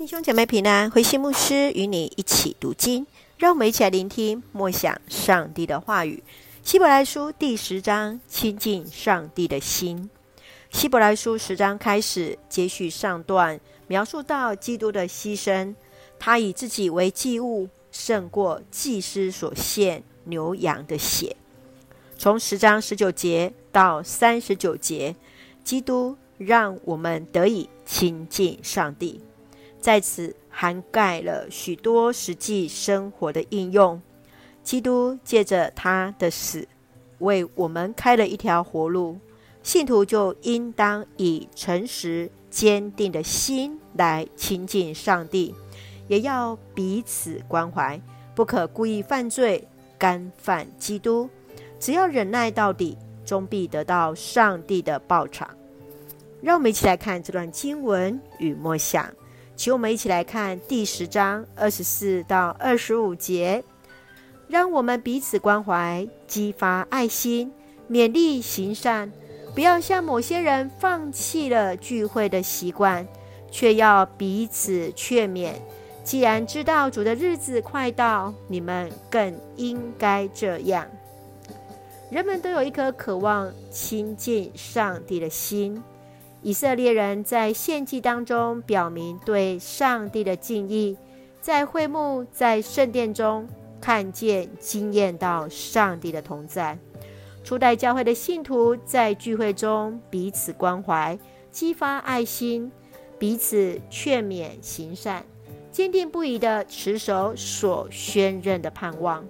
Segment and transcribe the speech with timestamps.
[0.00, 3.06] 弟兄姐妹平安，慧馨牧师与你一起读经，
[3.36, 6.22] 让我们一起来聆听默想上帝的话语。
[6.62, 10.08] 希伯来书第十章，亲近上帝的心。
[10.70, 15.74] 希伯来书十章开始接续上段，描述到基督的牺牲，
[16.18, 21.36] 他以自己为祭物，胜过祭司所献牛羊的血。
[22.16, 25.14] 从十章十九节到三十九节，
[25.62, 29.20] 基督让我们得以亲近上帝。
[29.80, 34.00] 在此涵盖了许多实际生活的应用。
[34.62, 36.68] 基督借着他的死，
[37.18, 39.18] 为我们开了一条活路。
[39.62, 45.54] 信徒就应当以诚实、坚定的心来亲近上帝，
[46.08, 48.00] 也要彼此关怀，
[48.34, 49.66] 不可故意犯罪，
[49.98, 51.28] 干犯基督。
[51.78, 55.48] 只要忍耐到底，终必得到上帝的报偿。
[56.42, 59.10] 让我们一起来看这段经文与默想。
[59.60, 63.62] 请我们一起来看第十章二十四到二十五节，
[64.48, 67.52] 让我们彼此关怀，激发爱心，
[67.86, 69.12] 勉励行善，
[69.54, 73.06] 不要像某些人放弃了聚会的习惯，
[73.50, 75.52] 却要彼此劝勉。
[76.02, 80.86] 既然知道主的日子快到，你们更应该这样。
[82.10, 85.82] 人们都有一颗渴望亲近上帝的心。
[86.42, 90.96] 以色列人在献祭当中表明对上帝的敬意，
[91.40, 93.46] 在会幕、在圣殿中
[93.80, 96.78] 看见、经验到上帝的同在。
[97.44, 101.18] 初代教会的信徒在聚会中彼此关怀、
[101.50, 102.70] 激发爱心，
[103.18, 105.24] 彼此劝勉行善，
[105.70, 109.24] 坚定不移地持守所宣认的盼望。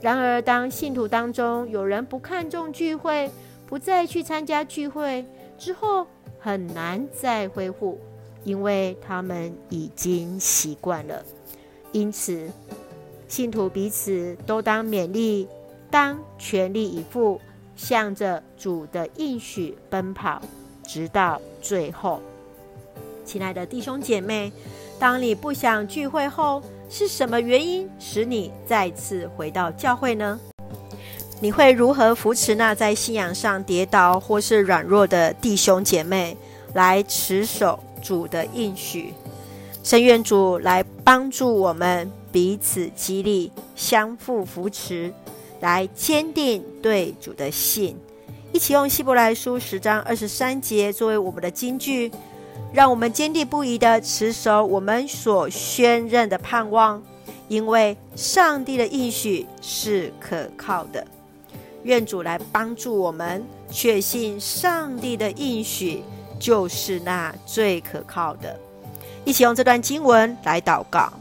[0.00, 3.30] 然而，当信徒当中有人不看重聚会，
[3.66, 5.24] 不再去参加聚会
[5.56, 6.06] 之后，
[6.38, 7.98] 很难再恢复，
[8.44, 11.24] 因为他们已经习惯了。
[11.92, 12.50] 因此，
[13.28, 15.48] 信徒彼此都当勉励，
[15.90, 17.40] 当全力以赴，
[17.74, 20.40] 向着主的应许奔跑，
[20.82, 22.20] 直到最后。
[23.24, 24.52] 亲爱的弟兄姐妹，
[24.98, 30.38] 当你不想聚会后，是什么原因使你再次回到教会呢？
[31.38, 36.34] 你会如何扶持那在信仰上跌倒或是软弱的弟兄姐妹，
[36.72, 39.12] 来持守主的应许？
[39.82, 45.12] 深愿主来帮助我们彼此激励，相互扶持，
[45.60, 47.96] 来坚定对主的信。
[48.52, 52.10] 一起用希伯来书十章二十三节作为我们的金句，
[52.72, 57.02] 让我们坚定不移的持守我们所宣认的盼望，
[57.46, 61.06] 因为上帝的应许是可靠的。
[61.86, 66.02] 愿主来帮助我们，确信上帝的应许
[66.40, 68.58] 就是那最可靠的。
[69.24, 71.12] 一起用这段经文来祷告，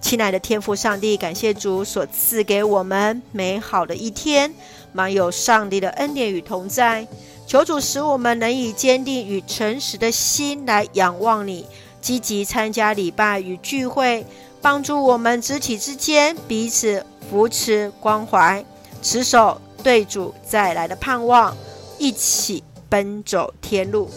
[0.00, 4.52] 亲爱的天父上帝，感谢主所赐给我们美好的一天，
[4.92, 7.06] 满有上帝的恩典与同在。
[7.46, 11.66] 求主使我们能以坚定与诚实的心来仰望你，
[12.00, 14.26] 积极参加礼拜与聚会，
[14.60, 18.64] 帮助我们肢体之间彼此扶持关怀，
[19.02, 19.60] 持守。
[19.80, 21.56] 对主再来的盼望，
[21.98, 24.08] 一起奔走天路。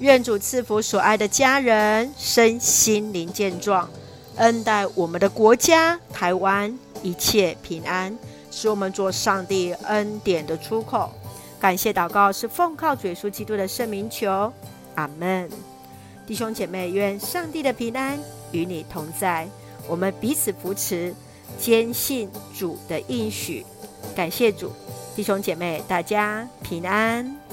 [0.00, 3.88] 愿主赐福所爱的家人身心灵健壮，
[4.36, 8.16] 恩待我们的国家台湾一切平安，
[8.50, 11.10] 使我们做上帝恩典的出口。
[11.60, 14.52] 感谢祷告是奉靠主耶稣基督的圣名求，
[14.96, 15.48] 阿门。
[16.26, 18.18] 弟兄姐妹，愿上帝的平安
[18.50, 19.48] 与你同在，
[19.86, 21.14] 我们彼此扶持，
[21.58, 22.28] 坚信
[22.58, 23.64] 主的应许。
[24.14, 24.72] 感谢主，
[25.14, 27.43] 弟兄姐妹，大家平安。